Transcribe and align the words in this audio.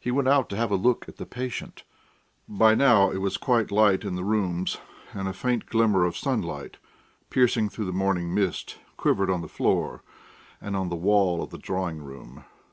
He 0.00 0.10
went 0.10 0.26
out 0.26 0.48
to 0.48 0.56
have 0.56 0.72
a 0.72 0.74
look 0.74 1.08
at 1.08 1.16
the 1.18 1.24
patient. 1.24 1.84
By 2.48 2.74
now 2.74 3.12
it 3.12 3.18
was 3.18 3.36
quite 3.36 3.70
light 3.70 4.02
in 4.02 4.16
the 4.16 4.24
rooms, 4.24 4.78
and 5.12 5.28
a 5.28 5.32
faint 5.32 5.66
glimmer 5.66 6.04
of 6.04 6.16
sunlight, 6.16 6.78
piercing 7.28 7.68
through 7.68 7.86
the 7.86 7.92
morning 7.92 8.34
mist, 8.34 8.78
quivered 8.96 9.30
on 9.30 9.40
the 9.40 9.46
floor 9.46 10.02
and 10.60 10.74
on 10.74 10.88
the 10.88 10.96
wall 10.96 11.44
of 11.44 11.50
the 11.50 11.58
drawing 11.58 12.02
room. 12.02 12.44